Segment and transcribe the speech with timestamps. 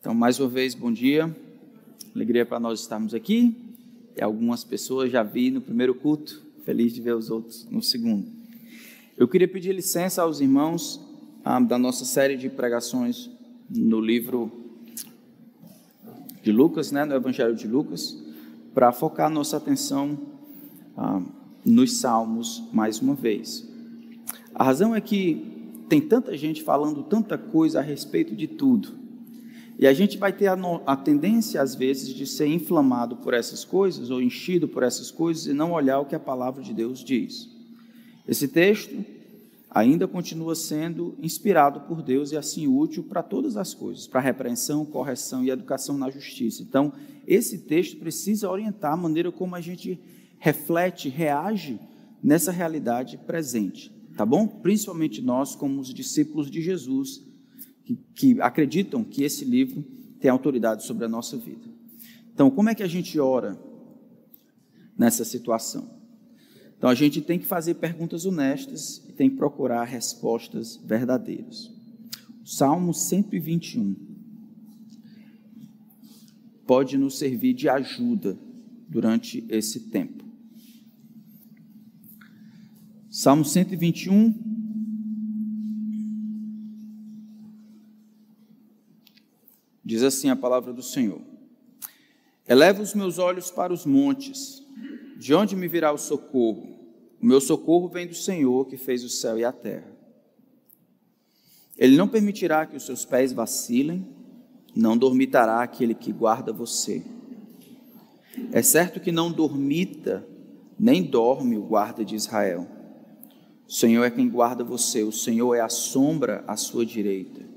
[0.00, 1.30] Então, mais uma vez, bom dia.
[2.16, 3.54] Alegria para nós estarmos aqui.
[4.16, 6.42] E algumas pessoas já vi no primeiro culto.
[6.64, 8.26] Feliz de ver os outros no segundo.
[9.14, 10.98] Eu queria pedir licença aos irmãos
[11.44, 13.28] ah, da nossa série de pregações
[13.68, 14.50] no livro
[16.42, 18.16] de Lucas, né, no Evangelho de Lucas,
[18.72, 20.18] para focar nossa atenção
[20.96, 21.20] ah,
[21.62, 23.68] nos Salmos mais uma vez.
[24.54, 28.99] A razão é que tem tanta gente falando tanta coisa a respeito de tudo
[29.80, 33.32] e a gente vai ter a, no, a, tendência, às vezes, de ser inflamado por
[33.32, 36.74] essas coisas, ou enchido por essas coisas, e não olhar o que a palavra de
[36.74, 37.48] Deus diz.
[38.28, 39.02] Esse texto
[39.70, 44.84] ainda continua sendo inspirado por Deus e assim útil para todas as coisas, para repreensão,
[44.84, 46.62] correção e educação na justiça.
[46.62, 46.92] Então,
[47.26, 49.98] esse texto precisa orientar a maneira como a gente
[50.38, 51.80] reflete, reage
[52.22, 54.46] nessa realidade presente, tá bom?
[54.46, 57.29] Principalmente nós, como os discípulos de Jesus,
[57.90, 59.82] que, que acreditam que esse livro
[60.20, 61.68] tem autoridade sobre a nossa vida.
[62.32, 63.58] Então, como é que a gente ora
[64.96, 65.98] nessa situação?
[66.76, 71.70] Então, a gente tem que fazer perguntas honestas e tem que procurar respostas verdadeiras.
[72.44, 73.96] Salmo 121
[76.66, 78.38] pode nos servir de ajuda
[78.88, 80.24] durante esse tempo.
[83.10, 84.32] Salmo 121,
[89.90, 91.20] Diz assim a palavra do Senhor:
[92.48, 94.62] Eleva os meus olhos para os montes,
[95.18, 96.78] de onde me virá o socorro?
[97.20, 99.90] O meu socorro vem do Senhor que fez o céu e a terra.
[101.76, 104.06] Ele não permitirá que os seus pés vacilem,
[104.76, 107.02] não dormitará aquele que guarda você.
[108.52, 110.24] É certo que não dormita,
[110.78, 112.64] nem dorme o guarda de Israel.
[113.66, 117.49] O Senhor é quem guarda você, o Senhor é a sombra à sua direita.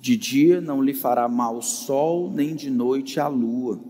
[0.00, 3.80] De dia não lhe fará mal o sol, nem de noite a lua.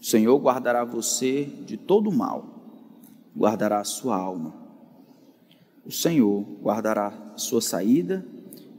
[0.00, 2.44] O Senhor guardará você de todo mal,
[3.36, 4.54] guardará a sua alma.
[5.84, 8.24] O Senhor guardará a sua saída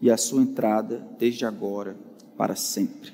[0.01, 1.95] e a sua entrada desde agora
[2.37, 3.11] para sempre.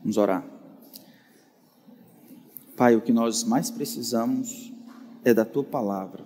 [0.00, 0.44] Vamos orar.
[2.76, 4.72] Pai, o que nós mais precisamos
[5.24, 6.24] é da tua palavra.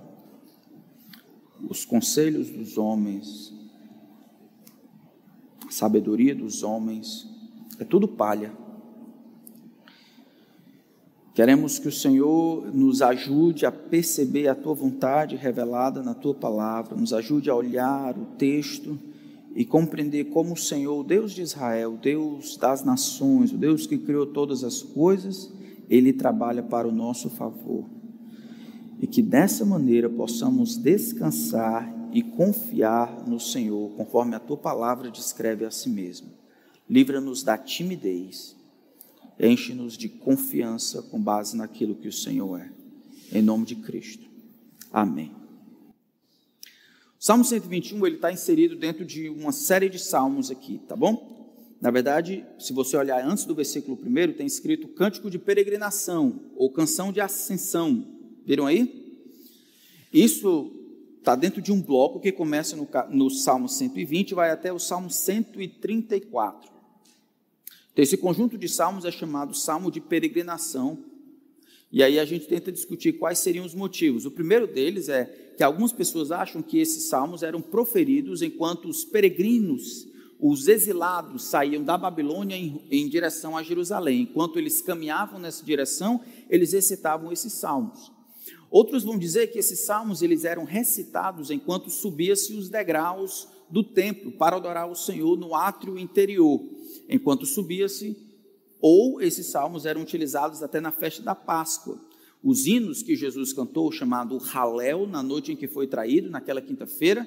[1.69, 3.53] Os conselhos dos homens
[5.77, 7.29] sabedoria dos homens,
[7.79, 8.51] é tudo palha.
[11.35, 16.97] Queremos que o Senhor nos ajude a perceber a tua vontade revelada na tua palavra,
[16.97, 18.99] nos ajude a olhar o texto
[19.55, 23.87] e compreender como o Senhor, o Deus de Israel, o Deus das nações, o Deus
[23.87, 25.53] que criou todas as coisas,
[25.91, 27.85] ele trabalha para o nosso favor.
[28.99, 35.65] E que dessa maneira possamos descansar e confiar no Senhor, conforme a tua palavra descreve
[35.65, 36.29] a si mesmo.
[36.89, 38.57] Livra-nos da timidez,
[39.39, 42.71] enche-nos de confiança com base naquilo que o Senhor é.
[43.33, 44.25] Em nome de Cristo.
[44.93, 45.33] Amém.
[47.19, 51.35] O Salmo 121 ele está inserido dentro de uma série de salmos aqui, tá bom?
[51.81, 56.71] Na verdade, se você olhar antes do versículo 1, tem escrito cântico de peregrinação ou
[56.71, 58.07] canção de ascensão.
[58.45, 59.07] Viram aí?
[60.13, 60.76] Isso
[61.27, 64.79] está dentro de um bloco que começa no, no Salmo 120 e vai até o
[64.79, 66.71] Salmo 134.
[67.93, 70.97] Então, esse conjunto de salmos é chamado Salmo de Peregrinação.
[71.91, 74.25] E aí a gente tenta discutir quais seriam os motivos.
[74.25, 75.25] O primeiro deles é
[75.57, 80.07] que algumas pessoas acham que esses salmos eram proferidos enquanto os peregrinos,
[80.39, 84.23] os exilados, saíam da Babilônia em, em direção a Jerusalém.
[84.23, 88.15] Enquanto eles caminhavam nessa direção, eles recitavam esses salmos.
[88.71, 94.33] Outros vão dizer que esses salmos eles eram recitados enquanto subia-se os degraus do templo
[94.33, 96.63] para adorar o Senhor no átrio interior,
[97.09, 98.17] enquanto subia-se,
[98.81, 102.01] ou esses salmos eram utilizados até na festa da Páscoa.
[102.43, 107.27] Os hinos que Jesus cantou, chamado Halel, na noite em que foi traído, naquela quinta-feira,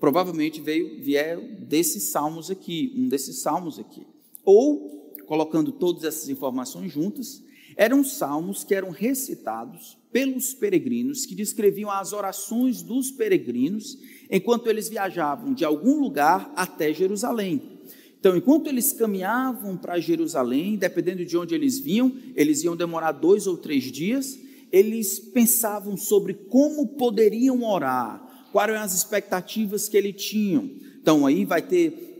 [0.00, 4.06] provavelmente veio vieram desses salmos aqui, um desses salmos aqui.
[4.44, 7.42] Ou, colocando todas essas informações juntas,
[7.78, 13.96] eram salmos que eram recitados pelos peregrinos, que descreviam as orações dos peregrinos
[14.28, 17.78] enquanto eles viajavam de algum lugar até Jerusalém.
[18.18, 23.46] Então, enquanto eles caminhavam para Jerusalém, dependendo de onde eles vinham, eles iam demorar dois
[23.46, 24.36] ou três dias,
[24.72, 30.68] eles pensavam sobre como poderiam orar, quais eram as expectativas que eles tinham.
[31.00, 32.17] Então, aí vai ter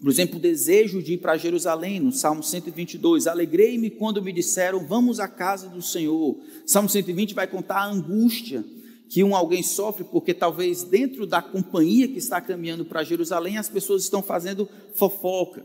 [0.00, 3.26] por exemplo, o desejo de ir para Jerusalém, no Salmo 122.
[3.26, 6.38] Alegrei-me quando me disseram, vamos à casa do Senhor.
[6.66, 8.64] Salmo 120 vai contar a angústia
[9.10, 13.68] que um alguém sofre, porque talvez dentro da companhia que está caminhando para Jerusalém, as
[13.68, 15.64] pessoas estão fazendo fofoca.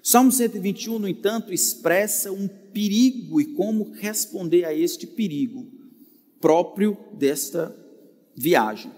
[0.00, 5.66] Salmo 121, no entanto, expressa um perigo e como responder a este perigo
[6.40, 7.74] próprio desta
[8.36, 8.92] viagem.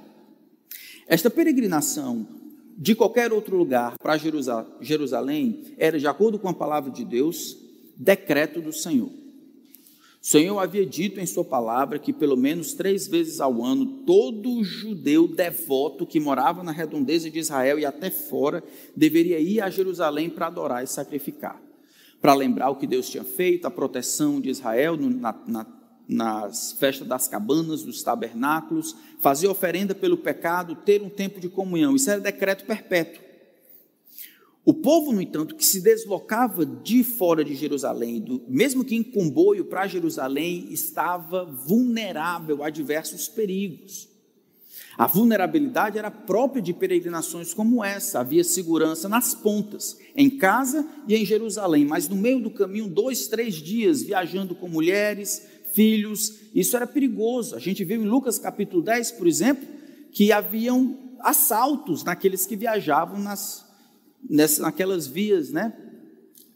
[1.07, 2.38] Esta peregrinação
[2.81, 7.59] de qualquer outro lugar para Jerusalém era, de acordo com a palavra de Deus,
[7.97, 9.09] decreto do Senhor.
[9.09, 14.63] O Senhor havia dito em Sua palavra que, pelo menos três vezes ao ano, todo
[14.63, 18.63] judeu devoto que morava na redondeza de Israel e até fora
[18.95, 21.61] deveria ir a Jerusalém para adorar e sacrificar.
[22.21, 25.67] Para lembrar o que Deus tinha feito, a proteção de Israel na, na,
[26.09, 31.95] nas festas das cabanas, dos tabernáculos, fazer oferenda pelo pecado, ter um tempo de comunhão.
[31.95, 33.29] Isso era decreto perpétuo.
[34.65, 39.03] O povo, no entanto, que se deslocava de fora de Jerusalém, do, mesmo que em
[39.03, 44.09] comboio para Jerusalém, estava vulnerável a diversos perigos.
[44.99, 48.21] A vulnerabilidade era própria de peregrinações como essa.
[48.21, 53.29] Havia segurança nas pontas, em casa e em Jerusalém, mas no meio do caminho, dois,
[53.29, 55.47] três dias viajando com mulheres,
[55.79, 57.55] filhos, isso era perigoso.
[57.55, 59.65] A gente viu em Lucas capítulo 10, por exemplo,
[60.11, 63.65] que haviam assaltos naqueles que viajavam nas
[64.29, 65.73] nessa, naquelas vias, né?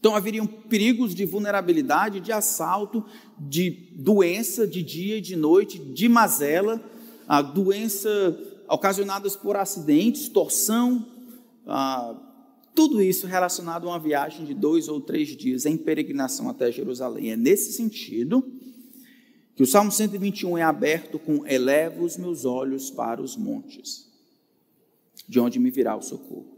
[0.00, 3.04] Então haveriam perigos de vulnerabilidade, de assalto,
[3.38, 6.82] de doença de dia e de noite, de mazela,
[7.28, 8.10] a doença
[8.68, 11.06] ocasionadas por acidentes, torção,
[11.64, 12.12] ah,
[12.74, 17.30] tudo isso relacionado a uma viagem de dois ou três dias em peregrinação até Jerusalém.
[17.30, 18.44] É nesse sentido
[19.62, 24.08] que o Salmo 121 é aberto com: Elevo os meus olhos para os montes,
[25.28, 26.48] de onde me virá o socorro.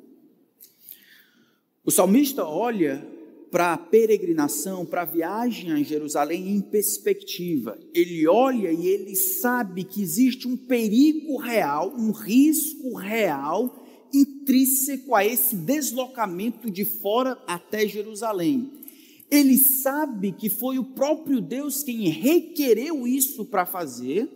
[1.85, 3.07] O salmista olha
[3.51, 7.79] para a peregrinação, para a viagem a Jerusalém em perspectiva.
[7.93, 13.85] Ele olha e ele sabe que existe um perigo real, um risco real
[14.15, 18.84] intrínseco a esse deslocamento de fora até Jerusalém.
[19.35, 24.31] Ele sabe que foi o próprio Deus quem requereu isso para fazer,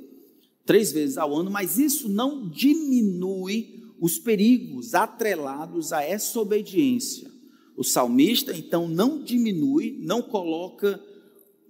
[0.67, 7.31] três vezes ao ano, mas isso não diminui os perigos atrelados a essa obediência.
[7.77, 11.01] O salmista, então, não diminui, não coloca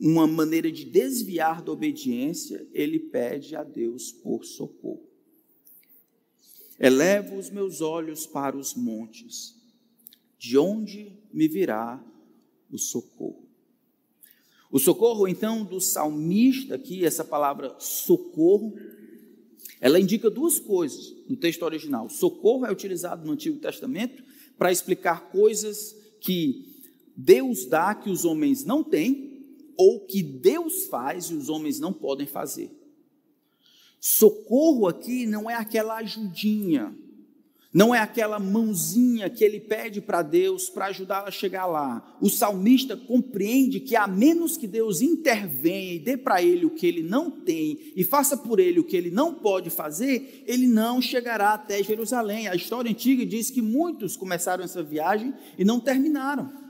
[0.00, 5.06] uma maneira de desviar da obediência, ele pede a Deus por socorro.
[6.80, 9.54] Elevo os meus olhos para os montes,
[10.38, 12.02] de onde me virá
[12.70, 13.48] o socorro?
[14.70, 18.74] O socorro, então, do salmista aqui, essa palavra socorro,
[19.80, 22.10] ela indica duas coisas no texto original.
[22.10, 24.22] Socorro é utilizado no Antigo Testamento
[24.58, 26.76] para explicar coisas que
[27.16, 29.28] Deus dá que os homens não têm,
[29.76, 32.70] ou que Deus faz e os homens não podem fazer.
[34.00, 36.96] Socorro aqui não é aquela ajudinha,
[37.78, 42.16] não é aquela mãozinha que ele pede para Deus para ajudá-lo a chegar lá.
[42.20, 46.84] O salmista compreende que, a menos que Deus intervenha e dê para ele o que
[46.84, 51.00] ele não tem e faça por ele o que ele não pode fazer, ele não
[51.00, 52.48] chegará até Jerusalém.
[52.48, 56.67] A história antiga diz que muitos começaram essa viagem e não terminaram.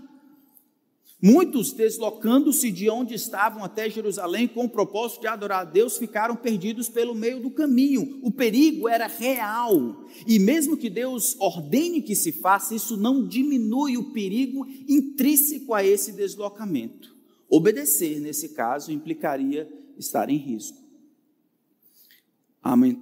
[1.21, 6.37] Muitos, deslocando-se de onde estavam até Jerusalém com o propósito de adorar a Deus, ficaram
[6.37, 8.21] perdidos pelo meio do caminho.
[8.23, 10.07] O perigo era real.
[10.25, 15.85] E mesmo que Deus ordene que se faça, isso não diminui o perigo intrínseco a
[15.85, 17.17] esse deslocamento.
[17.49, 20.79] Obedecer, nesse caso, implicaria estar em risco.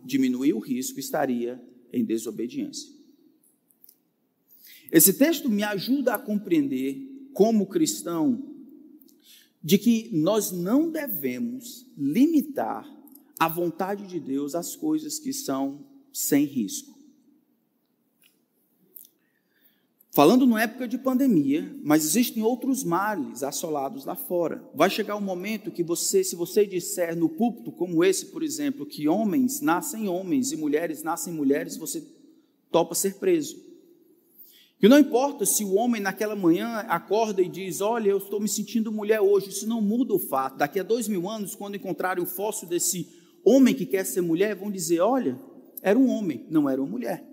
[0.06, 1.62] Diminuir o risco estaria
[1.92, 2.96] em desobediência.
[4.90, 7.05] Esse texto me ajuda a compreender
[7.36, 8.42] como cristão,
[9.62, 12.90] de que nós não devemos limitar
[13.38, 16.96] a vontade de Deus às coisas que são sem risco.
[20.12, 24.66] Falando numa época de pandemia, mas existem outros males assolados lá fora.
[24.74, 28.86] Vai chegar um momento que você, se você disser no púlpito como esse, por exemplo,
[28.86, 32.02] que homens nascem homens e mulheres nascem mulheres, você
[32.72, 33.65] topa ser preso.
[34.78, 38.48] Que não importa se o homem naquela manhã acorda e diz: Olha, eu estou me
[38.48, 40.58] sentindo mulher hoje, isso não muda o fato.
[40.58, 43.08] Daqui a dois mil anos, quando encontrarem o fóssil desse
[43.42, 45.38] homem que quer ser mulher, vão dizer: Olha,
[45.80, 47.24] era um homem, não era uma mulher.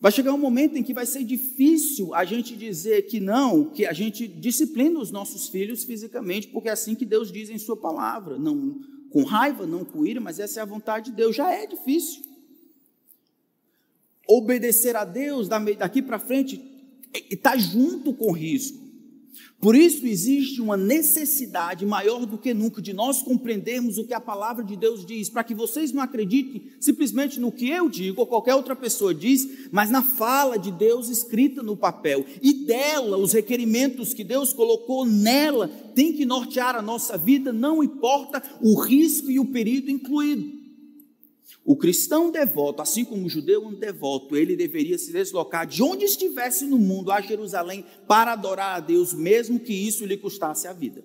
[0.00, 3.84] Vai chegar um momento em que vai ser difícil a gente dizer que não, que
[3.84, 7.76] a gente disciplina os nossos filhos fisicamente, porque é assim que Deus diz em Sua
[7.76, 8.38] palavra.
[8.38, 8.78] Não
[9.10, 11.34] com raiva, não com ira, mas essa é a vontade de Deus.
[11.34, 12.27] Já é difícil
[14.28, 16.62] obedecer a Deus daqui para frente
[17.30, 18.88] está junto com risco.
[19.60, 24.20] Por isso existe uma necessidade maior do que nunca de nós compreendermos o que a
[24.20, 28.26] palavra de Deus diz, para que vocês não acreditem simplesmente no que eu digo ou
[28.26, 32.24] qualquer outra pessoa diz, mas na fala de Deus escrita no papel.
[32.40, 37.82] E dela, os requerimentos que Deus colocou nela, tem que nortear a nossa vida, não
[37.82, 40.57] importa o risco e o perigo incluído.
[41.68, 46.64] O cristão devoto, assim como o judeu devoto, ele deveria se deslocar de onde estivesse
[46.64, 51.04] no mundo a Jerusalém para adorar a Deus, mesmo que isso lhe custasse a vida.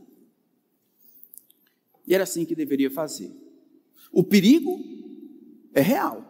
[2.08, 3.30] E era assim que deveria fazer.
[4.10, 4.80] O perigo
[5.74, 6.24] é real.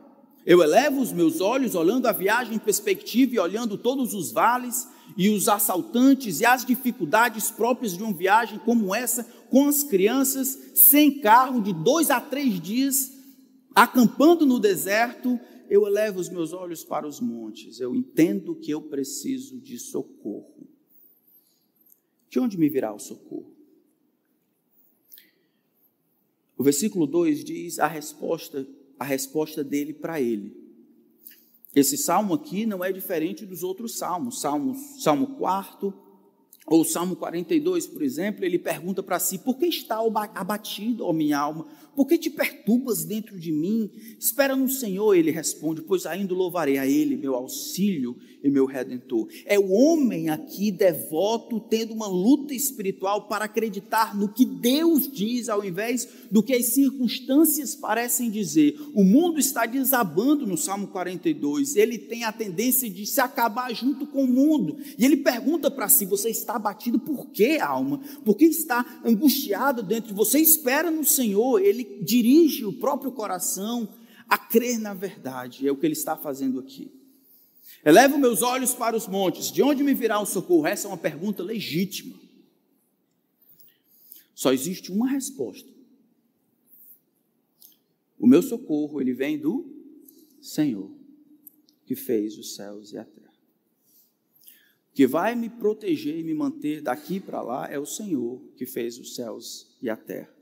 [0.44, 4.88] Eu elevo os meus olhos, olhando a viagem em perspectiva e olhando todos os vales
[5.16, 10.58] e os assaltantes e as dificuldades próprias de uma viagem como essa, com as crianças,
[10.74, 13.13] sem carro, de dois a três dias
[13.76, 15.40] acampando no deserto,
[15.70, 20.68] eu elevo os meus olhos para os montes, eu entendo que eu preciso de socorro.
[22.30, 23.54] De onde me virá o socorro?
[26.58, 28.68] O versículo 2 diz a resposta,
[29.00, 30.56] a resposta dele para ele.
[31.76, 34.40] Esse salmo aqui não é diferente dos outros salmos.
[34.40, 36.03] Salmo, salmo 4
[36.66, 40.00] ou o Salmo 42, por exemplo, ele pergunta para si: Por que está
[40.34, 41.68] abatido, ó minha alma?
[41.96, 43.92] Por que te perturbas dentro de mim?
[44.20, 49.28] Espera no Senhor, ele responde, pois ainda louvarei a Ele, meu auxílio e meu redentor.
[49.46, 55.50] É o homem aqui devoto, tendo uma luta espiritual para acreditar no que Deus diz,
[55.50, 58.76] ao invés do que as circunstâncias parecem dizer.
[58.96, 64.08] O mundo está desabando no Salmo 42, ele tem a tendência de se acabar junto
[64.08, 64.78] com o mundo.
[64.98, 68.00] E ele pergunta para si: Você está abatido por quê, alma?
[68.24, 70.40] Por que está angustiado dentro de você?
[70.40, 73.90] Espera no Senhor, ele ele dirige o próprio coração
[74.30, 75.68] a crer na verdade.
[75.68, 76.92] É o que ele está fazendo aqui.
[77.84, 79.52] Elevo meus olhos para os montes.
[79.52, 80.66] De onde me virá o socorro?
[80.66, 82.18] Essa é uma pergunta legítima.
[84.34, 85.70] Só existe uma resposta.
[88.18, 89.66] O meu socorro, ele vem do
[90.42, 90.90] Senhor,
[91.86, 93.23] que fez os céus e a terra.
[94.94, 98.98] Que vai me proteger e me manter daqui para lá é o Senhor, que fez
[99.00, 100.34] os céus e a terra.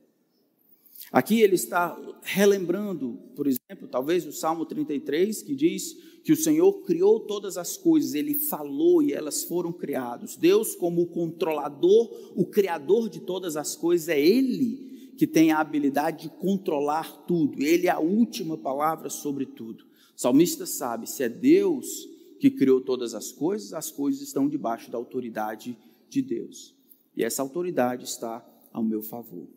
[1.12, 6.72] Aqui ele está relembrando, por exemplo, talvez o Salmo 33, que diz que o Senhor
[6.84, 10.36] criou todas as coisas, ele falou e elas foram criadas.
[10.36, 15.60] Deus, como o controlador, o criador de todas as coisas, é ele que tem a
[15.60, 19.84] habilidade de controlar tudo, ele é a última palavra sobre tudo.
[19.84, 22.08] O salmista sabe: se é Deus
[22.42, 25.78] que criou todas as coisas, as coisas estão debaixo da autoridade
[26.10, 26.74] de Deus.
[27.16, 28.44] E essa autoridade está
[28.74, 29.48] ao meu favor.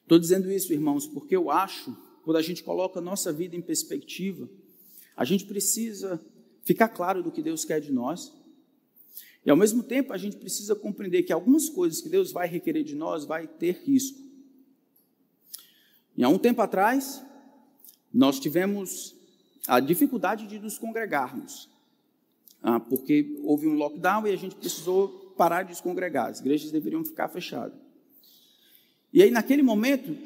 [0.00, 3.60] Estou dizendo isso, irmãos, porque eu acho, quando a gente coloca a nossa vida em
[3.60, 4.48] perspectiva,
[5.16, 6.24] a gente precisa
[6.62, 8.32] ficar claro do que Deus quer de nós.
[9.44, 12.84] E ao mesmo tempo, a gente precisa compreender que algumas coisas que Deus vai requerer
[12.84, 14.20] de nós vai ter risco.
[16.16, 17.24] E há um tempo atrás,
[18.14, 19.16] nós tivemos
[19.70, 21.70] a dificuldade de nos congregarmos,
[22.60, 26.72] ah, porque houve um lockdown e a gente precisou parar de se congregar, as igrejas
[26.72, 27.78] deveriam ficar fechadas.
[29.12, 30.16] E aí, naquele momento,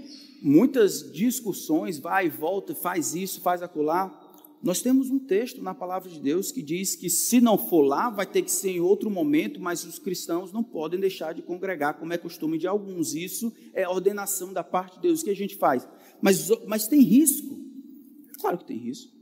[0.43, 4.19] muitas discussões, vai e volta, faz isso, faz acolá.
[4.63, 8.09] Nós temos um texto na palavra de Deus que diz que se não for lá,
[8.09, 11.99] vai ter que ser em outro momento, mas os cristãos não podem deixar de congregar,
[11.99, 13.15] como é costume de alguns.
[13.15, 15.21] Isso é ordenação da parte de Deus.
[15.21, 15.87] O que a gente faz?
[16.23, 17.59] Mas, mas tem risco.
[18.41, 19.14] Claro que tem risco.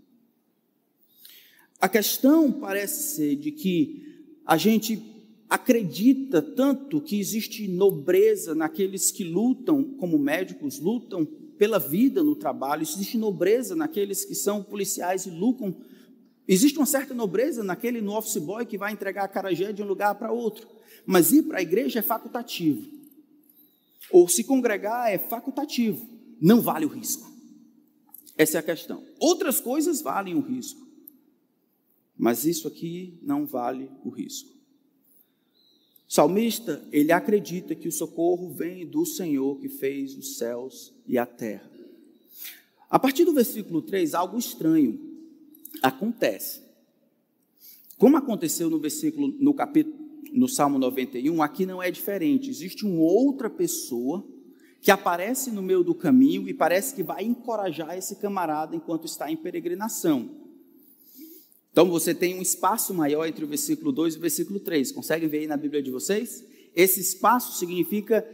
[1.83, 5.03] A questão parece ser de que a gente
[5.51, 11.25] acredita tanto que existe nobreza naqueles que lutam como médicos, lutam
[11.59, 15.75] pela vida no trabalho, existe nobreza naqueles que são policiais e lucram.
[16.47, 19.87] Existe uma certa nobreza naquele no office boy que vai entregar a carajé de um
[19.87, 20.69] lugar para outro.
[21.05, 22.89] Mas ir para a igreja é facultativo.
[24.13, 26.09] Ou se congregar é facultativo.
[26.41, 27.29] Não vale o risco.
[28.39, 29.03] Essa é a questão.
[29.19, 30.92] Outras coisas valem o risco.
[32.17, 34.53] Mas isso aqui não vale o risco
[36.13, 41.25] salmista, ele acredita que o socorro vem do Senhor que fez os céus e a
[41.25, 41.71] terra.
[42.91, 45.01] A partir do versículo 3, algo estranho
[45.83, 46.61] acontece.
[47.97, 49.97] Como aconteceu no versículo, no capítulo,
[50.35, 52.51] no Salmo 91, aqui não é diferente.
[52.51, 54.23] Existe uma outra pessoa
[54.83, 59.33] que aparece no meio do caminho e parece que vai encorajar esse camarada enquanto está
[59.33, 60.42] em peregrinação.
[61.73, 64.93] Então você tem um espaço maior entre o versículo 2 e o versículo 3.
[64.93, 66.45] Conseguem ver aí na Bíblia de vocês?
[66.77, 68.27] Esse espaço significa,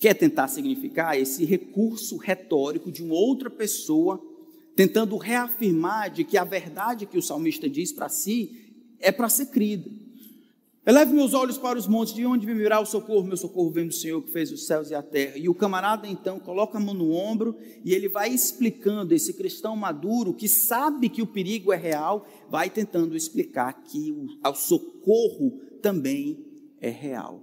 [0.00, 4.20] quer tentar significar, esse recurso retórico de uma outra pessoa
[4.74, 9.46] tentando reafirmar de que a verdade que o salmista diz para si é para ser
[9.46, 9.90] crida.
[10.86, 13.26] Eleve meus olhos para os montes, de onde me virá o socorro?
[13.26, 15.36] Meu socorro vem do Senhor que fez os céus e a terra.
[15.36, 19.74] E o camarada então coloca a mão no ombro e ele vai explicando, esse cristão
[19.74, 25.60] maduro que sabe que o perigo é real, vai tentando explicar que o, o socorro
[25.82, 26.46] também
[26.80, 27.42] é real.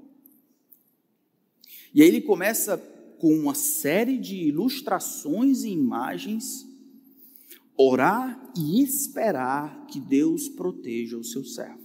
[1.93, 2.77] E aí ele começa
[3.19, 6.65] com uma série de ilustrações e imagens,
[7.75, 11.82] orar e esperar que Deus proteja o seu servo.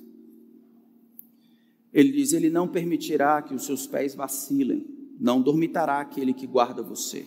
[1.93, 4.87] Ele diz: Ele não permitirá que os seus pés vacilem,
[5.19, 7.27] não dormitará aquele que guarda você.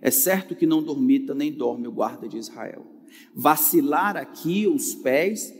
[0.00, 2.86] É certo que não dormita nem dorme o guarda de Israel.
[3.34, 5.52] Vacilar aqui os pés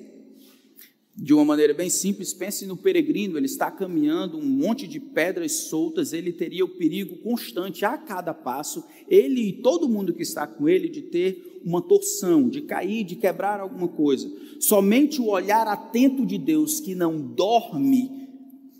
[1.14, 5.52] de uma maneira bem simples, pense no peregrino, ele está caminhando um monte de pedras
[5.52, 10.46] soltas, ele teria o perigo constante a cada passo, ele e todo mundo que está
[10.46, 14.30] com ele, de ter uma torção, de cair, de quebrar alguma coisa.
[14.58, 18.20] Somente o olhar atento de Deus, que não dorme,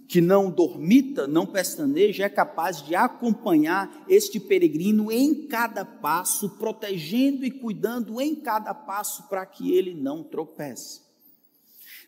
[0.09, 7.45] que não dormita, não pestaneja, é capaz de acompanhar este peregrino em cada passo, protegendo
[7.45, 11.03] e cuidando em cada passo para que ele não tropece.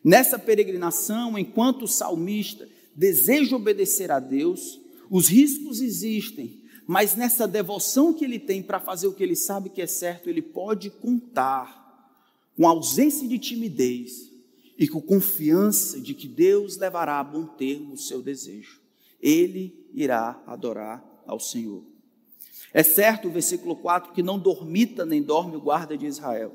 [0.05, 6.62] Nessa peregrinação, enquanto o salmista deseja obedecer a Deus, os riscos existem,
[6.93, 10.29] mas nessa devoção que ele tem para fazer o que ele sabe que é certo,
[10.29, 12.13] ele pode contar
[12.55, 14.31] com ausência de timidez
[14.79, 18.79] e com confiança de que Deus levará a bom termo o seu desejo.
[19.23, 21.83] Ele irá adorar ao Senhor.
[22.75, 26.53] É certo o versículo 4 que não dormita nem dorme o guarda de Israel.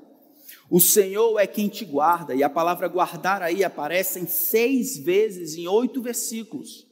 [0.70, 5.56] O Senhor é quem te guarda, e a palavra guardar aí aparece em seis vezes,
[5.56, 6.87] em oito versículos.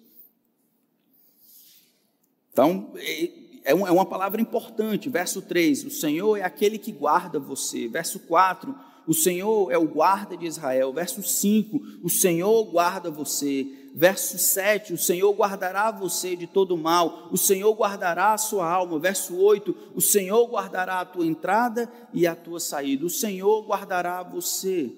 [2.55, 3.23] Então, é,
[3.65, 5.09] é, é uma palavra importante.
[5.09, 7.85] Verso 3: O Senhor é aquele que guarda você.
[7.89, 8.73] Verso 4:
[9.05, 10.93] O Senhor é o guarda de Israel.
[10.93, 13.67] Verso 5: O Senhor guarda você.
[13.93, 18.99] Verso 7, o Senhor guardará você de todo mal, o Senhor guardará a sua alma.
[18.99, 24.21] Verso 8, o Senhor guardará a tua entrada e a tua saída, o Senhor guardará
[24.21, 24.91] você.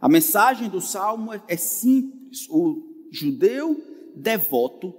[0.00, 3.82] A mensagem do salmo é, é simples: o judeu
[4.14, 4.94] devoto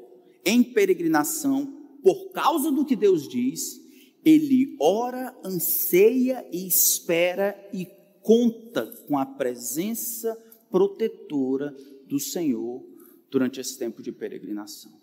[0.48, 1.66] em peregrinação,
[2.02, 3.82] por causa do que Deus diz,
[4.24, 7.86] ele ora, anseia e espera e
[8.22, 10.34] conta com a presença
[10.72, 12.82] protetora do Senhor
[13.30, 14.98] durante esse tempo de peregrinação.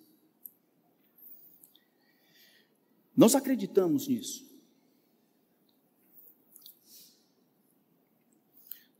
[3.14, 4.50] Nós acreditamos nisso.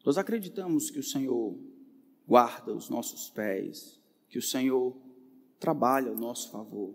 [0.05, 1.59] Nós acreditamos que o Senhor
[2.29, 4.95] guarda os nossos pés, que o Senhor
[5.65, 6.95] trabalha ao nosso favor,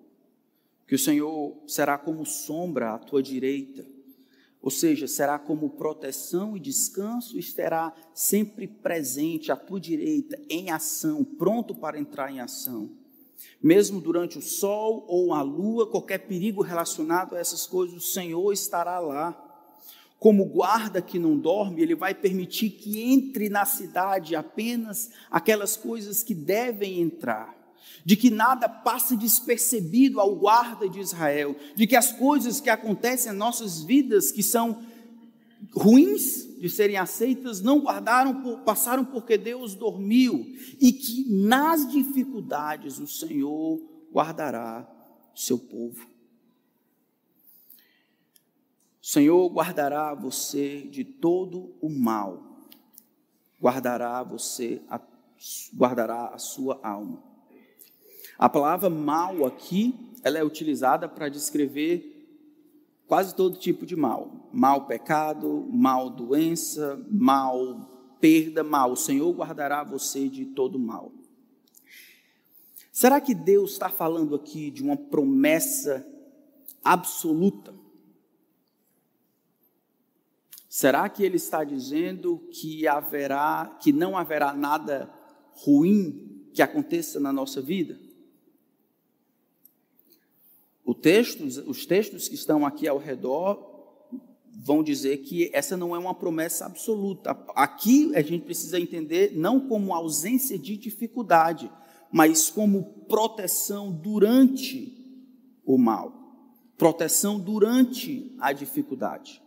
[0.87, 3.83] que o Senhor será como sombra à tua direita
[4.61, 10.69] ou seja, será como proteção e descanso, e estará sempre presente à tua direita, em
[10.69, 12.89] ação, pronto para entrar em ação.
[13.63, 18.51] Mesmo durante o sol ou a lua, qualquer perigo relacionado a essas coisas, o Senhor
[18.51, 19.45] estará lá.
[20.19, 26.21] Como guarda que não dorme, ele vai permitir que entre na cidade apenas aquelas coisas
[26.21, 27.58] que devem entrar
[28.05, 33.31] de que nada passe despercebido ao guarda de Israel, de que as coisas que acontecem
[33.31, 34.83] em nossas vidas, que são
[35.73, 40.45] ruins de serem aceitas, não guardaram, passaram porque Deus dormiu,
[40.79, 43.79] e que nas dificuldades o Senhor
[44.11, 44.87] guardará
[45.35, 46.07] seu povo.
[49.01, 52.67] O Senhor guardará você de todo o mal,
[53.61, 54.81] guardará você,
[55.75, 57.28] guardará a sua alma.
[58.39, 62.15] A palavra mal aqui, ela é utilizada para descrever
[63.05, 64.49] quase todo tipo de mal.
[64.53, 68.93] Mal pecado, mal doença, mal perda, mal.
[68.93, 71.11] O Senhor guardará você de todo mal.
[72.93, 76.07] Será que Deus está falando aqui de uma promessa
[76.81, 77.73] absoluta?
[80.69, 85.11] Será que ele está dizendo que haverá, que não haverá nada
[85.51, 88.07] ruim que aconteça na nossa vida?
[90.93, 93.69] Texto, os textos que estão aqui ao redor
[94.61, 97.31] vão dizer que essa não é uma promessa absoluta.
[97.55, 101.71] Aqui a gente precisa entender não como ausência de dificuldade,
[102.11, 104.95] mas como proteção durante
[105.65, 106.11] o mal,
[106.77, 109.41] proteção durante a dificuldade.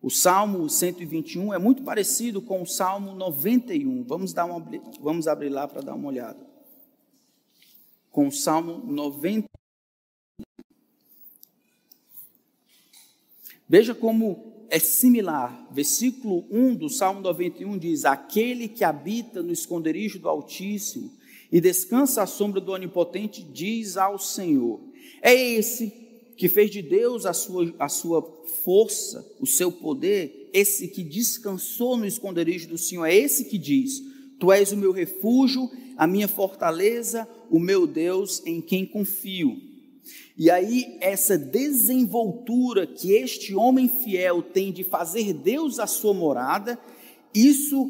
[0.00, 4.04] O Salmo 121 é muito parecido com o Salmo 91.
[4.04, 4.64] Vamos, dar uma,
[5.00, 6.46] vamos abrir lá para dar uma olhada.
[8.12, 9.47] Com o Salmo 91.
[13.68, 15.68] Veja como é similar.
[15.70, 21.12] Versículo 1 do Salmo 91 diz: Aquele que habita no esconderijo do Altíssimo
[21.52, 24.80] e descansa à sombra do Onipotente, diz ao Senhor.
[25.20, 25.92] É esse
[26.36, 28.22] que fez de Deus a sua, a sua
[28.64, 34.00] força, o seu poder, esse que descansou no esconderijo do Senhor, é esse que diz:
[34.38, 39.67] Tu és o meu refúgio, a minha fortaleza, o meu Deus em quem confio.
[40.36, 46.78] E aí, essa desenvoltura que este homem fiel tem de fazer Deus a sua morada,
[47.34, 47.88] isso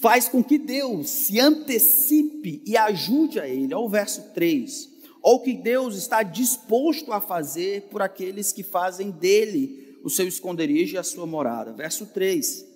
[0.00, 3.72] faz com que Deus se antecipe e ajude a ele.
[3.72, 4.90] Olha o verso 3.
[5.22, 10.26] Olha o que Deus está disposto a fazer por aqueles que fazem dele o seu
[10.26, 11.72] esconderijo e a sua morada.
[11.72, 12.66] Verso 3.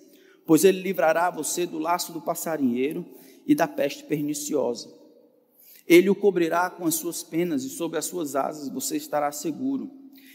[0.45, 3.05] Pois ele livrará você do laço do passarinheiro
[3.45, 4.96] e da peste perniciosa.
[5.87, 9.89] Ele o cobrirá com as suas penas e sob as suas asas você estará seguro.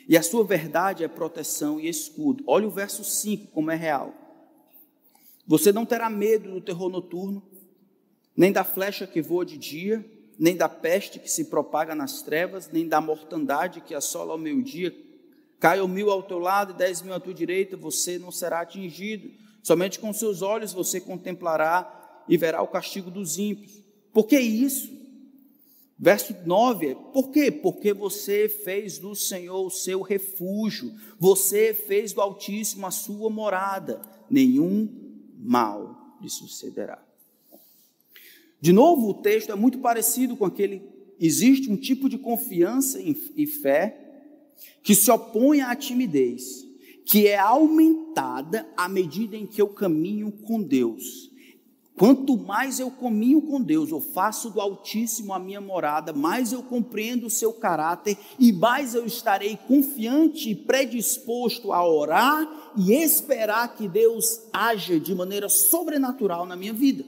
[0.09, 2.43] E a sua verdade é proteção e escudo.
[2.47, 4.15] Olha o verso 5 como é real.
[5.47, 7.43] Você não terá medo do terror noturno,
[8.37, 10.05] nem da flecha que voa de dia,
[10.39, 14.95] nem da peste que se propaga nas trevas, nem da mortandade que assola ao meio-dia.
[15.61, 19.31] Caia mil ao teu lado e dez mil à tua direita, você não será atingido.
[19.63, 23.83] Somente com seus olhos você contemplará e verá o castigo dos ímpios.
[24.13, 25.02] Por que isso?
[26.05, 27.49] Verso 9, por quê?
[27.49, 34.03] Porque você fez do Senhor o seu refúgio, você fez do Altíssimo a sua morada,
[34.29, 34.89] nenhum
[35.39, 37.01] mal lhe sucederá.
[38.61, 40.83] De novo, o texto é muito parecido com aquele.
[41.21, 43.97] Existe um tipo de confiança e fé
[44.83, 46.67] que se opõe à timidez,
[47.05, 51.31] que é aumentada à medida em que eu caminho com Deus.
[51.97, 56.63] Quanto mais eu caminho com Deus, eu faço do Altíssimo a minha morada, mais eu
[56.63, 63.75] compreendo o seu caráter e mais eu estarei confiante e predisposto a orar e esperar
[63.75, 67.05] que Deus haja de maneira sobrenatural na minha vida.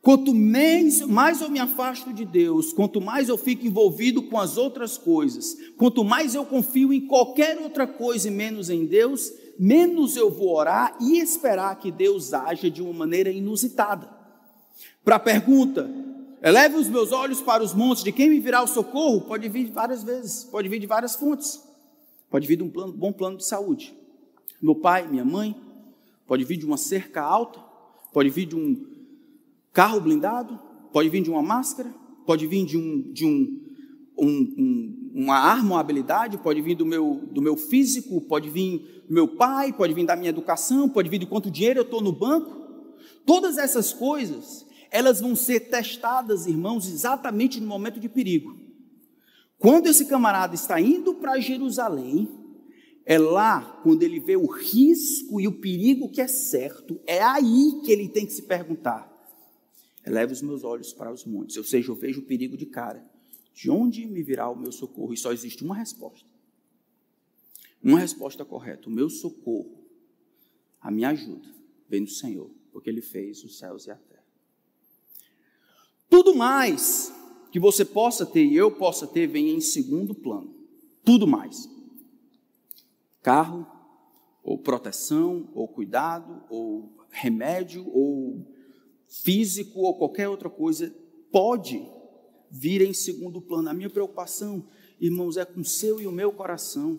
[0.00, 4.56] Quanto mais, mais eu me afasto de Deus, quanto mais eu fico envolvido com as
[4.56, 10.16] outras coisas, quanto mais eu confio em qualquer outra coisa e menos em Deus, menos
[10.16, 14.08] eu vou orar e esperar que Deus haja de uma maneira inusitada.
[15.04, 15.90] Para a pergunta,
[16.42, 19.22] eleve os meus olhos para os montes, de quem me virá o socorro?
[19.22, 21.62] Pode vir várias vezes, pode vir de várias fontes.
[22.30, 23.94] Pode vir de um plano, bom plano de saúde.
[24.60, 25.54] Meu pai, minha mãe,
[26.26, 27.60] pode vir de uma cerca alta,
[28.12, 28.84] pode vir de um
[29.72, 30.58] carro blindado,
[30.92, 33.65] pode vir de uma máscara, pode vir de um, de um,
[34.18, 39.02] um, um uma arma, uma habilidade, pode vir do meu, do meu físico, pode vir
[39.08, 42.02] do meu pai, pode vir da minha educação, pode vir de quanto dinheiro eu estou
[42.02, 42.94] no banco.
[43.24, 48.58] Todas essas coisas, elas vão ser testadas, irmãos, exatamente no momento de perigo.
[49.58, 52.28] Quando esse camarada está indo para Jerusalém,
[53.06, 57.80] é lá quando ele vê o risco e o perigo que é certo, é aí
[57.82, 59.10] que ele tem que se perguntar:
[60.04, 63.15] eleva os meus olhos para os montes, ou seja, eu vejo o perigo de cara.
[63.56, 65.14] De onde me virá o meu socorro?
[65.14, 66.28] E só existe uma resposta.
[67.82, 68.86] Uma resposta correta.
[68.86, 69.82] O meu socorro,
[70.78, 71.48] a minha ajuda,
[71.88, 74.22] vem do Senhor, porque Ele fez os céus e a terra.
[76.10, 77.10] Tudo mais
[77.50, 80.54] que você possa ter e eu possa ter vem em segundo plano.
[81.02, 81.66] Tudo mais.
[83.22, 83.66] Carro,
[84.42, 88.46] ou proteção, ou cuidado, ou remédio, ou
[89.08, 90.94] físico, ou qualquer outra coisa,
[91.32, 91.95] pode
[92.56, 93.68] vir em segundo plano.
[93.68, 94.64] A minha preocupação,
[95.00, 96.98] irmãos, é com o seu e o meu coração.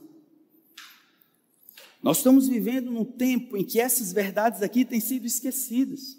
[2.01, 6.17] Nós estamos vivendo num tempo em que essas verdades aqui têm sido esquecidas.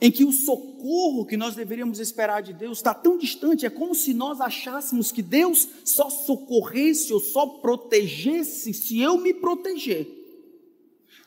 [0.00, 3.94] Em que o socorro que nós deveríamos esperar de Deus está tão distante, é como
[3.94, 10.08] se nós achássemos que Deus só socorresse ou só protegesse se eu me proteger.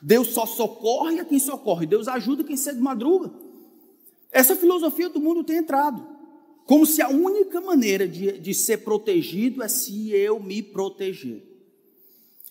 [0.02, 3.32] Deus só socorre a quem socorre, Deus ajuda quem cedo madruga.
[4.30, 6.06] Essa filosofia do mundo tem entrado.
[6.70, 11.42] Como se a única maneira de, de ser protegido é se eu me proteger.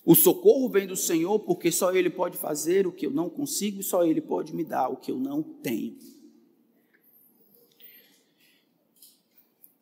[0.04, 3.80] O socorro vem do Senhor porque só Ele pode fazer o que eu não consigo
[3.80, 5.96] e só Ele pode me dar o que eu não tenho.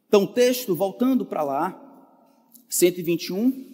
[0.08, 2.14] Então, o texto, voltando para lá,
[2.70, 3.74] 121,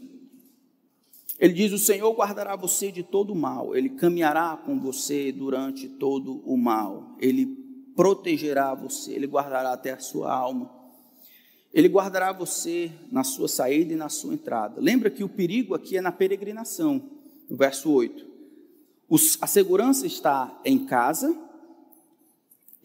[1.40, 5.90] ele diz: O Senhor guardará você de todo o mal, Ele caminhará com você durante
[5.90, 7.63] todo o mal, Ele
[7.96, 10.72] protegerá você, Ele guardará até a sua alma.
[11.74, 14.80] Ele guardará você na sua saída e na sua entrada.
[14.80, 17.10] Lembra que o perigo aqui é na peregrinação,
[17.50, 18.26] no verso 8.
[19.42, 21.36] a segurança está em casa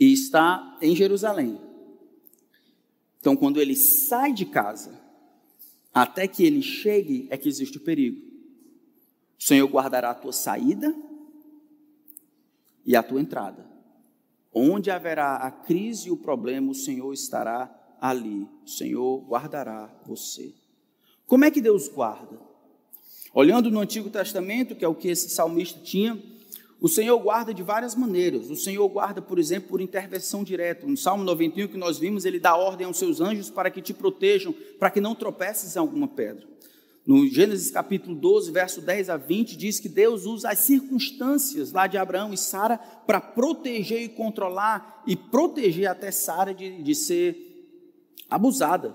[0.01, 1.61] e está em Jerusalém.
[3.21, 4.99] Então, quando ele sai de casa,
[5.92, 8.25] até que ele chegue, é que existe o perigo.
[9.38, 10.94] O Senhor guardará a tua saída
[12.87, 13.68] e a tua entrada.
[14.53, 18.49] Onde haverá a crise e o problema, o Senhor estará ali.
[18.65, 20.55] O Senhor guardará você.
[21.27, 22.41] Como é que Deus guarda?
[23.35, 26.21] Olhando no Antigo Testamento, que é o que esse salmista tinha,
[26.81, 28.51] o Senhor guarda de várias maneiras.
[28.51, 30.87] O Senhor guarda, por exemplo, por intervenção direta.
[30.87, 33.93] No Salmo 91 que nós vimos, ele dá ordem aos seus anjos para que te
[33.93, 36.47] protejam, para que não tropeces em alguma pedra.
[37.09, 41.87] No Gênesis capítulo 12, verso 10 a 20, diz que Deus usa as circunstâncias lá
[41.87, 47.73] de Abraão e Sara para proteger e controlar e proteger até Sara de, de ser
[48.29, 48.94] abusada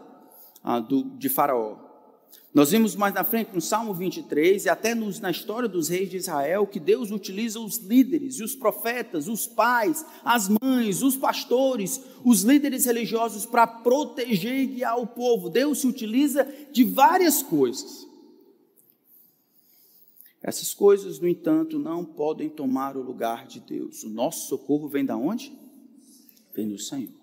[0.63, 1.82] ah, do, de Faraó.
[2.53, 6.07] Nós vimos mais na frente no Salmo 23 e até nos, na história dos reis
[6.07, 11.15] de Israel que Deus utiliza os líderes e os profetas, os pais, as mães, os
[11.15, 15.49] pastores, os líderes religiosos para proteger e guiar o povo.
[15.49, 18.07] Deus se utiliza de várias coisas.
[20.39, 24.03] Essas coisas, no entanto, não podem tomar o lugar de Deus.
[24.03, 25.57] O nosso socorro vem da onde?
[26.53, 27.15] Vem do Senhor,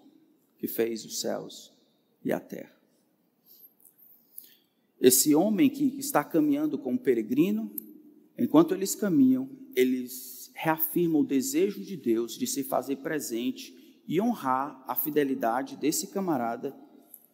[0.58, 1.70] que fez os céus
[2.24, 2.79] e a terra.
[5.00, 7.74] Esse homem que está caminhando como peregrino,
[8.38, 14.84] enquanto eles caminham, eles reafirmam o desejo de Deus de se fazer presente e honrar
[14.86, 16.76] a fidelidade desse camarada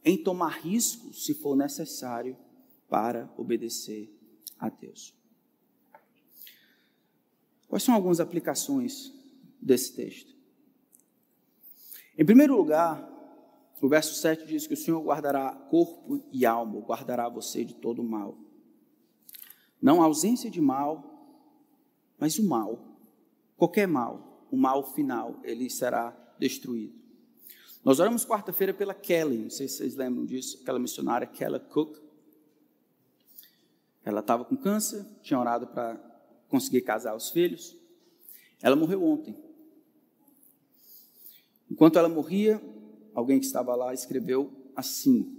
[0.05, 2.37] em tomar riscos, se for necessário,
[2.89, 4.15] para obedecer
[4.57, 5.13] a Deus.
[7.67, 9.13] Quais são algumas aplicações
[9.61, 10.37] desse texto?
[12.17, 13.16] Em primeiro lugar,
[13.81, 18.03] o verso 7 diz que o Senhor guardará corpo e alma, guardará você de todo
[18.03, 18.39] mal.
[19.81, 21.35] Não a ausência de mal,
[22.19, 22.79] mas o mal.
[23.57, 26.95] Qualquer mal, o mal final, ele será destruído.
[27.85, 31.99] Nós oramos quarta-feira pela Kelly, não sei se vocês lembram disso, aquela missionária Kelly Cook.
[34.05, 35.97] Ela estava com câncer, tinha orado para
[36.49, 37.77] conseguir casar os filhos.
[38.62, 39.37] Ela morreu ontem.
[41.71, 42.61] Enquanto ela morria,
[43.17, 45.35] alguém que estava lá escreveu assim: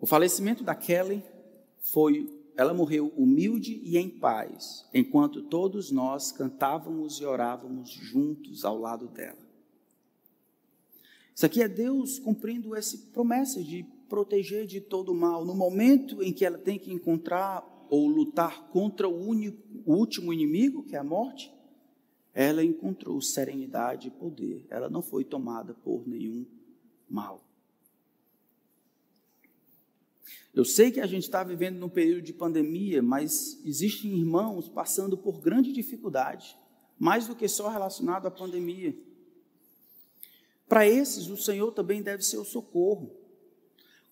[0.00, 1.22] O falecimento da Kelly
[1.80, 8.78] foi, ela morreu humilde e em paz, enquanto todos nós cantávamos e orávamos juntos ao
[8.78, 9.38] lado dela.
[11.34, 15.44] Isso aqui é Deus cumprindo essa promessa de proteger de todo mal.
[15.44, 20.32] No momento em que ela tem que encontrar ou lutar contra o, único, o último
[20.32, 21.52] inimigo, que é a morte,
[22.40, 24.64] ela encontrou serenidade e poder.
[24.70, 26.46] Ela não foi tomada por nenhum
[27.10, 27.44] mal.
[30.54, 35.18] Eu sei que a gente está vivendo num período de pandemia, mas existem irmãos passando
[35.18, 36.56] por grande dificuldade,
[36.96, 38.96] mais do que só relacionado à pandemia.
[40.68, 43.17] Para esses, o Senhor também deve ser o socorro.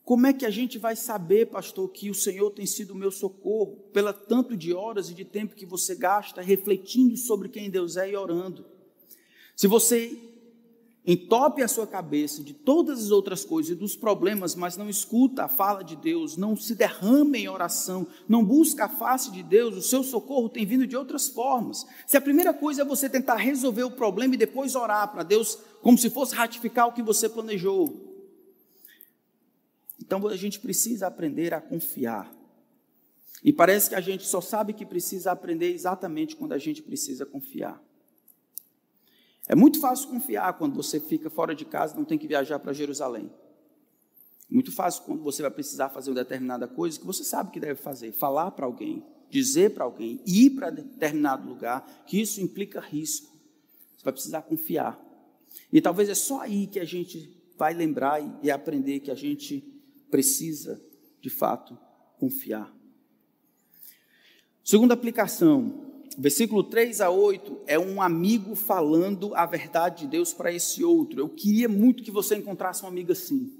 [0.07, 3.11] Como é que a gente vai saber, pastor, que o Senhor tem sido o meu
[3.11, 7.97] socorro, pela tanto de horas e de tempo que você gasta refletindo sobre quem Deus
[7.97, 8.64] é e orando?
[9.57, 10.16] Se você
[11.05, 15.42] entope a sua cabeça de todas as outras coisas e dos problemas, mas não escuta
[15.42, 19.77] a fala de Deus, não se derrama em oração, não busca a face de Deus,
[19.77, 21.85] o seu socorro tem vindo de outras formas.
[22.07, 25.59] Se a primeira coisa é você tentar resolver o problema e depois orar para Deus,
[25.83, 28.15] como se fosse ratificar o que você planejou,
[30.00, 32.32] então a gente precisa aprender a confiar.
[33.42, 37.24] E parece que a gente só sabe que precisa aprender exatamente quando a gente precisa
[37.24, 37.82] confiar.
[39.48, 42.59] É muito fácil confiar quando você fica fora de casa e não tem que viajar
[42.59, 43.30] para Jerusalém.
[44.50, 47.80] Muito fácil quando você vai precisar fazer uma determinada coisa que você sabe que deve
[47.80, 53.37] fazer, falar para alguém, dizer para alguém, ir para determinado lugar, que isso implica risco.
[53.96, 55.00] Você vai precisar confiar.
[55.72, 59.75] E talvez é só aí que a gente vai lembrar e aprender que a gente
[60.11, 60.81] precisa,
[61.21, 61.79] de fato,
[62.19, 62.75] confiar.
[64.64, 70.53] Segunda aplicação, versículo 3 a 8, é um amigo falando a verdade de Deus para
[70.53, 71.21] esse outro.
[71.21, 73.53] Eu queria muito que você encontrasse um amigo assim.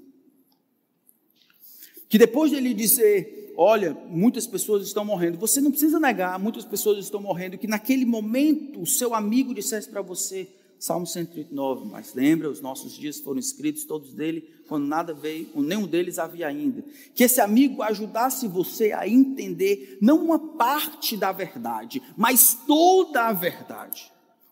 [2.09, 6.99] Que depois dele dizer, olha, muitas pessoas estão morrendo, você não precisa negar, muitas pessoas
[6.99, 10.47] estão morrendo, que naquele momento o seu amigo dissesse para você,
[10.79, 15.87] Salmo 139, mas lembra, os nossos dias foram escritos, todos dele, quando nada veio, nenhum
[15.87, 16.83] deles havia ainda.
[17.15, 23.33] Que esse amigo ajudasse você a entender não uma parte da verdade, mas toda a
[23.33, 24.11] verdade.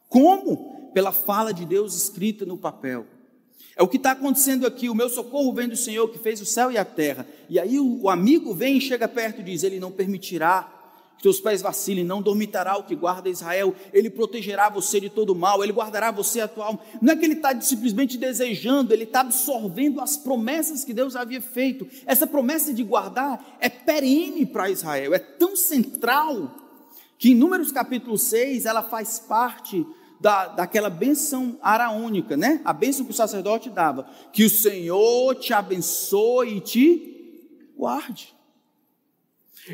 [0.09, 0.91] Como?
[0.93, 3.05] Pela fala de Deus escrita no papel.
[3.75, 4.89] É o que está acontecendo aqui.
[4.89, 7.27] O meu socorro vem do Senhor que fez o céu e a terra.
[7.49, 10.74] E aí o, amigo vem e chega perto e diz: Ele não permitirá
[11.17, 15.33] que teus pés vacilem, não dormitará o que guarda Israel, ele protegerá você de todo
[15.33, 16.79] mal, ele guardará você atual.
[17.01, 21.41] Não é que ele está simplesmente desejando, ele está absorvendo as promessas que Deus havia
[21.41, 21.87] feito.
[22.05, 26.63] Essa promessa de guardar é perene para Israel, é tão central
[27.17, 29.85] que em Números capítulo 6 ela faz parte
[30.19, 32.61] da, daquela benção araônica, né?
[32.65, 38.34] A benção que o sacerdote dava, que o Senhor te abençoe e te guarde.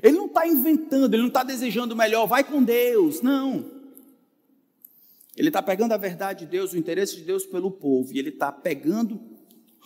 [0.01, 3.81] Ele não está inventando, ele não está desejando melhor, vai com Deus, não.
[5.35, 8.29] Ele está pegando a verdade de Deus, o interesse de Deus pelo povo, e ele
[8.29, 9.19] está pegando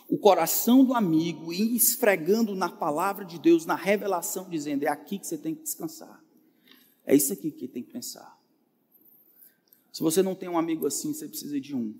[0.07, 5.17] o coração do amigo e esfregando na palavra de Deus, na revelação, dizendo: é aqui
[5.17, 6.23] que você tem que descansar,
[7.05, 8.35] é isso aqui que tem que pensar.
[9.91, 11.95] Se você não tem um amigo assim, você precisa de um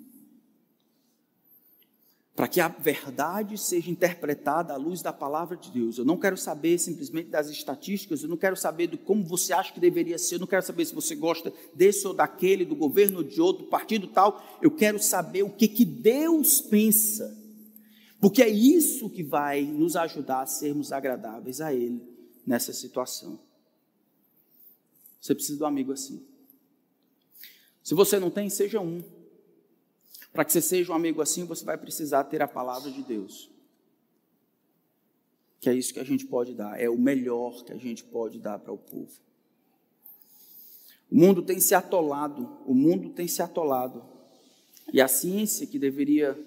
[2.36, 5.98] para que a verdade seja interpretada à luz da palavra de Deus.
[5.98, 9.72] Eu não quero saber simplesmente das estatísticas, eu não quero saber de como você acha
[9.72, 13.24] que deveria ser, eu não quero saber se você gosta desse ou daquele, do governo
[13.24, 14.44] de outro, partido tal.
[14.62, 17.34] Eu quero saber o que, que Deus pensa,
[18.20, 22.02] porque é isso que vai nos ajudar a sermos agradáveis a Ele
[22.46, 23.40] nessa situação.
[25.22, 26.22] Você precisa de um amigo assim.
[27.82, 29.02] Se você não tem, seja um.
[30.36, 33.50] Para que você seja um amigo assim, você vai precisar ter a palavra de Deus.
[35.62, 38.38] Que é isso que a gente pode dar, é o melhor que a gente pode
[38.38, 39.14] dar para o povo.
[41.10, 44.04] O mundo tem se atolado, o mundo tem se atolado.
[44.92, 46.38] E a ciência, que deveria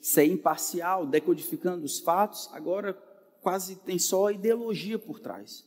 [0.00, 2.94] ser imparcial, decodificando os fatos, agora
[3.40, 5.64] quase tem só ideologia por trás.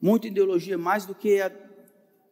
[0.00, 1.52] Muita ideologia, mais do que a,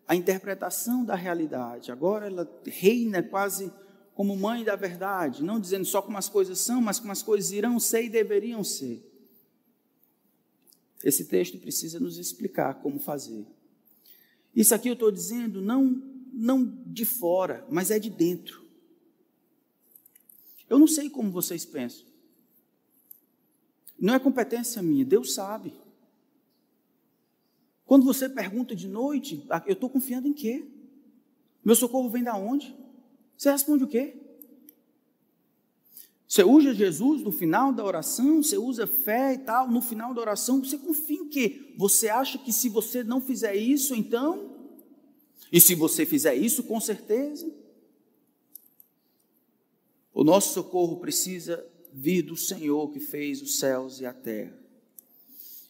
[0.06, 1.92] a interpretação da realidade.
[1.92, 3.70] Agora ela reina quase
[4.18, 7.52] como mãe da verdade, não dizendo só como as coisas são, mas como as coisas
[7.52, 9.00] irão ser e deveriam ser.
[11.04, 13.46] Esse texto precisa nos explicar como fazer.
[14.52, 16.02] Isso aqui eu estou dizendo não,
[16.32, 18.66] não de fora, mas é de dentro.
[20.68, 22.04] Eu não sei como vocês pensam.
[23.96, 25.72] Não é competência minha, Deus sabe.
[27.86, 30.66] Quando você pergunta de noite, ah, eu estou confiando em quê?
[31.64, 32.87] Meu socorro vem da onde?
[33.38, 34.16] Você responde o quê?
[36.26, 40.20] Você usa Jesus no final da oração, você usa fé e tal, no final da
[40.20, 41.72] oração, você confia em quê?
[41.78, 44.58] Você acha que se você não fizer isso, então?
[45.50, 47.50] E se você fizer isso, com certeza?
[50.12, 54.58] O nosso socorro precisa vir do Senhor que fez os céus e a terra.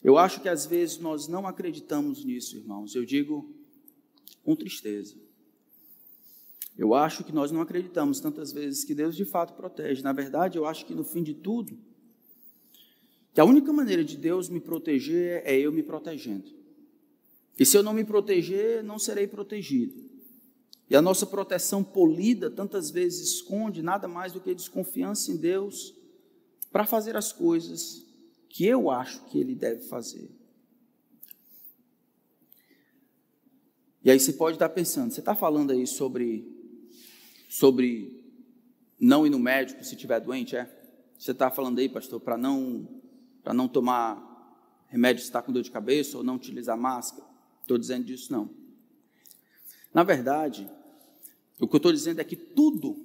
[0.03, 2.95] Eu acho que às vezes nós não acreditamos nisso, irmãos.
[2.95, 3.55] Eu digo
[4.43, 5.28] com tristeza.
[6.79, 10.01] Eu acho que nós não acreditamos tantas vezes que Deus de fato protege.
[10.01, 11.77] Na verdade, eu acho que no fim de tudo,
[13.35, 16.57] que a única maneira de Deus me proteger é eu me protegendo.
[17.59, 20.09] E se eu não me proteger, não serei protegido.
[20.89, 25.93] E a nossa proteção polida tantas vezes esconde nada mais do que desconfiança em Deus
[26.71, 28.07] para fazer as coisas
[28.49, 30.31] que eu acho que Ele deve fazer.
[34.05, 36.58] E aí você pode estar pensando, você está falando aí sobre
[37.49, 38.23] sobre
[39.01, 40.71] não ir no médico se estiver doente, é?
[41.19, 42.87] Você está falando aí, pastor, para não,
[43.43, 44.25] para não tomar
[44.87, 47.27] remédio se está com dor de cabeça ou não utilizar máscara?
[47.63, 48.51] Estou dizendo disso não.
[49.93, 50.71] Na verdade,
[51.59, 53.05] o que eu estou dizendo é que tudo,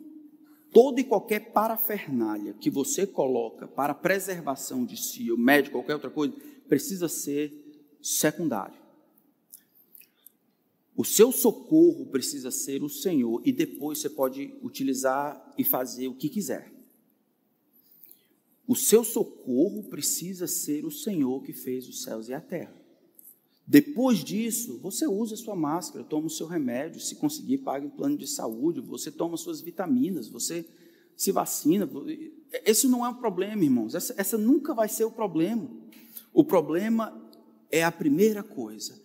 [0.71, 6.10] toda e qualquer parafernália que você coloca para preservação de si, o médico, qualquer outra
[6.10, 6.36] coisa,
[6.67, 7.51] precisa ser
[8.01, 8.83] secundário.
[10.95, 16.15] O seu socorro precisa ser o Senhor e depois você pode utilizar e fazer o
[16.15, 16.71] que quiser.
[18.67, 22.73] O seu socorro precisa ser o Senhor que fez os céus e a terra.
[23.65, 27.91] Depois disso, você usa a sua máscara, toma o seu remédio, se conseguir, pague o
[27.91, 30.65] plano de saúde, você toma suas vitaminas, você
[31.15, 31.89] se vacina.
[32.65, 33.95] Esse não é um problema, irmãos.
[33.95, 35.69] Essa, essa nunca vai ser o problema.
[36.32, 37.19] O problema
[37.71, 39.02] é a primeira coisa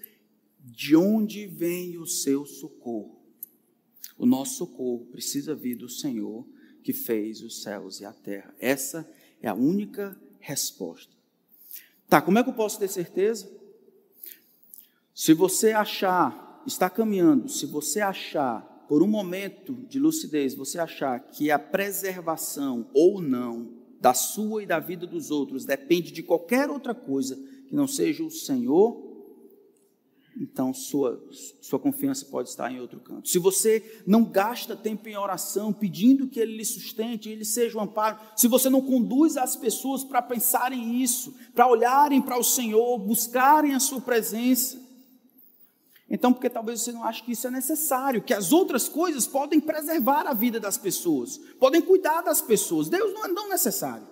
[0.73, 3.19] de onde vem o seu socorro?
[4.17, 6.47] O nosso socorro precisa vir do Senhor
[6.83, 8.55] que fez os céus e a terra.
[8.59, 9.09] Essa
[9.41, 11.13] é a única resposta.
[12.09, 13.51] Tá, como é que eu posso ter certeza?
[15.15, 21.21] Se você achar, está caminhando, se você achar, por um momento de lucidez, você achar
[21.21, 26.71] que a preservação ou não da sua e da vida dos outros depende de qualquer
[26.71, 29.08] outra coisa que não seja o Senhor,
[30.41, 31.21] então sua,
[31.61, 33.29] sua confiança pode estar em outro canto.
[33.29, 37.83] Se você não gasta tempo em oração, pedindo que Ele lhe sustente, Ele seja um
[37.83, 42.99] amparo, se você não conduz as pessoas para pensarem isso, para olharem para o Senhor,
[42.99, 44.79] buscarem a Sua presença,
[46.11, 49.61] Então, porque talvez você não ache que isso é necessário, que as outras coisas podem
[49.61, 52.89] preservar a vida das pessoas, podem cuidar das pessoas.
[52.89, 54.07] Deus não é tão necessário.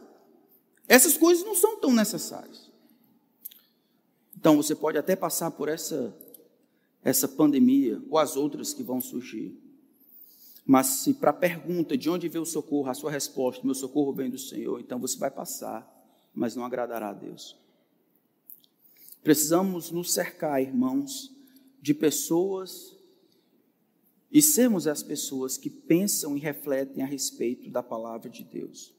[0.86, 2.65] Essas coisas não são tão necessárias.
[4.46, 6.16] Então, você pode até passar por essa
[7.02, 9.60] essa pandemia ou as outras que vão surgir.
[10.64, 14.12] Mas se para a pergunta de onde veio o socorro, a sua resposta, meu socorro
[14.12, 15.84] vem do Senhor, então você vai passar,
[16.32, 17.58] mas não agradará a Deus.
[19.20, 21.34] Precisamos nos cercar, irmãos,
[21.82, 22.96] de pessoas
[24.30, 28.94] e sermos as pessoas que pensam e refletem a respeito da palavra de Deus.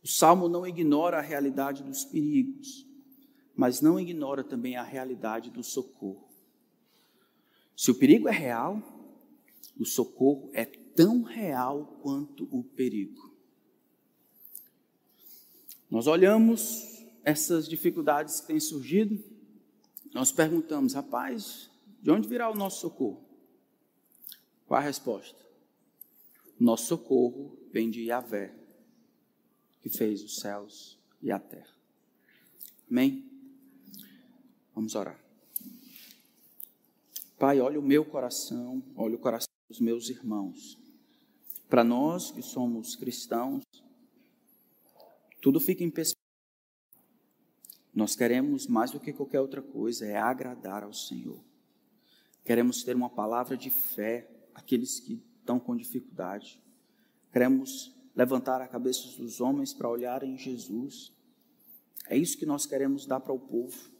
[0.00, 2.91] O salmo não ignora a realidade dos perigos,
[3.54, 6.28] mas não ignora também a realidade do socorro.
[7.76, 8.82] Se o perigo é real,
[9.78, 13.32] o socorro é tão real quanto o perigo.
[15.90, 19.32] Nós olhamos essas dificuldades que têm surgido
[20.12, 21.70] nós perguntamos, rapaz,
[22.02, 23.24] de onde virá o nosso socorro?
[24.66, 25.40] Qual a resposta?
[26.60, 28.54] Nosso socorro vem de Yahvé,
[29.80, 31.74] que fez os céus e a terra.
[32.90, 33.31] Amém?
[34.74, 35.18] Vamos orar.
[37.38, 40.78] Pai, olha o meu coração, olha o coração dos meus irmãos.
[41.68, 43.64] Para nós que somos cristãos,
[45.40, 46.22] tudo fica em perspectiva
[47.94, 51.38] nós queremos, mais do que qualquer outra coisa, é agradar ao Senhor.
[52.42, 56.60] Queremos ter uma palavra de fé àqueles que estão com dificuldade.
[57.30, 61.12] Queremos levantar a cabeça dos homens para olharem em Jesus.
[62.08, 63.90] É isso que nós queremos dar para o povo.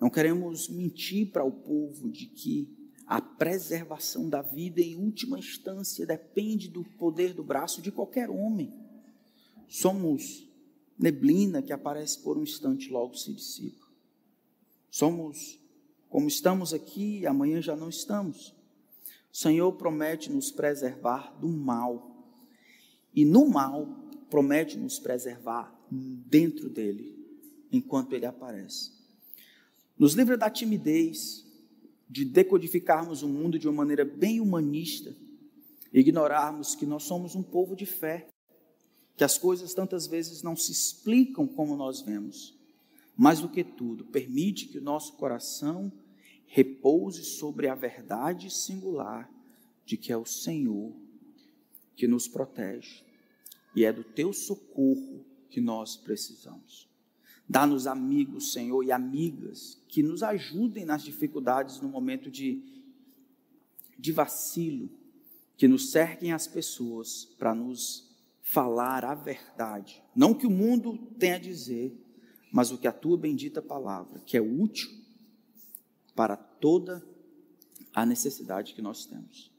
[0.00, 2.68] Não queremos mentir para o povo de que
[3.06, 8.72] a preservação da vida, em última instância, depende do poder do braço de qualquer homem.
[9.66, 10.46] Somos
[10.98, 13.86] neblina que aparece por um instante logo se dissipa.
[14.90, 15.58] Somos
[16.08, 18.54] como estamos aqui, amanhã já não estamos.
[19.32, 22.14] O Senhor promete nos preservar do mal.
[23.14, 23.86] E no mal,
[24.30, 27.14] promete nos preservar dentro dele,
[27.70, 28.97] enquanto ele aparece.
[29.98, 31.44] Nos livra da timidez,
[32.08, 35.14] de decodificarmos o mundo de uma maneira bem humanista,
[35.92, 38.28] ignorarmos que nós somos um povo de fé,
[39.16, 42.56] que as coisas tantas vezes não se explicam como nós vemos.
[43.16, 45.92] Mais do que tudo, permite que o nosso coração
[46.46, 49.28] repouse sobre a verdade singular
[49.84, 50.92] de que é o Senhor
[51.96, 53.02] que nos protege
[53.74, 56.87] e é do teu socorro que nós precisamos.
[57.48, 62.62] Dá-nos amigos, Senhor, e amigas que nos ajudem nas dificuldades no momento de,
[63.98, 64.90] de vacilo,
[65.56, 68.08] que nos cerquem as pessoas para nos
[68.42, 71.94] falar a verdade, não que o mundo tem a dizer,
[72.50, 74.88] mas o que a tua bendita palavra, que é útil
[76.14, 77.04] para toda
[77.94, 79.52] a necessidade que nós temos.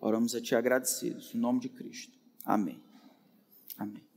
[0.00, 2.16] Oramos a ti agradecidos, em nome de Cristo.
[2.44, 2.80] Amém.
[3.76, 4.07] Amém.